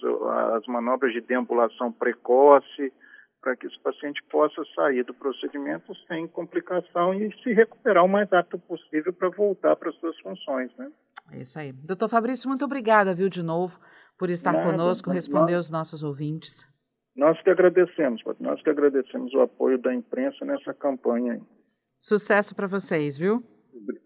as 0.55 0.65
manobras 0.67 1.13
de 1.13 1.21
deambulação 1.21 1.91
precoce, 1.91 2.93
para 3.41 3.57
que 3.57 3.67
esse 3.67 3.79
paciente 3.81 4.23
possa 4.31 4.63
sair 4.75 5.05
do 5.05 5.15
procedimento 5.15 5.93
sem 6.07 6.29
complicação 6.29 7.15
e 7.15 7.33
se 7.43 7.53
recuperar 7.53 8.05
o 8.05 8.09
mais 8.09 8.31
rápido 8.31 8.61
possível 8.61 9.13
para 9.13 9.29
voltar 9.29 9.75
para 9.77 9.91
as 9.91 9.97
suas 9.97 10.19
funções, 10.21 10.71
né? 10.77 10.91
É 11.33 11.41
isso 11.41 11.59
aí. 11.59 11.73
Doutor 11.73 12.09
Fabrício, 12.09 12.49
muito 12.49 12.65
obrigada, 12.65 13.15
viu, 13.15 13.29
de 13.29 13.43
novo 13.43 13.79
por 14.19 14.31
estar 14.31 14.53
Nada, 14.53 14.71
conosco, 14.71 15.11
responder 15.11 15.53
nós, 15.53 15.67
os 15.67 15.71
nossos 15.71 16.03
ouvintes. 16.03 16.67
Nós 17.17 17.41
que 17.43 17.51
agradecemos, 17.51 18.21
nós 18.41 18.61
que 18.63 18.71
agradecemos 18.71 19.33
o 19.33 19.41
apoio 19.41 19.79
da 19.79 19.95
imprensa 19.95 20.45
nessa 20.45 20.75
campanha. 20.75 21.41
Sucesso 22.01 22.55
para 22.55 22.67
vocês, 22.67 23.17
viu? 23.17 23.43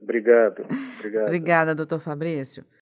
Obrigado. 0.01 0.65
Obrigado. 0.99 1.27
Obrigada, 1.27 1.75
doutor 1.75 2.01
Fabrício. 2.01 2.65